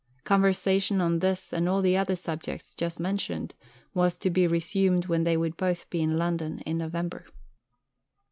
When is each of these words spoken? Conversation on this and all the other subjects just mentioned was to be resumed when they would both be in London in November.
Conversation 0.23 0.99
on 0.99 1.19
this 1.19 1.53
and 1.53 1.69
all 1.69 1.83
the 1.83 1.95
other 1.95 2.15
subjects 2.15 2.73
just 2.73 2.99
mentioned 2.99 3.53
was 3.93 4.17
to 4.17 4.31
be 4.31 4.47
resumed 4.47 5.05
when 5.05 5.25
they 5.25 5.37
would 5.37 5.55
both 5.57 5.87
be 5.91 6.01
in 6.01 6.17
London 6.17 6.57
in 6.65 6.79
November. 6.79 7.27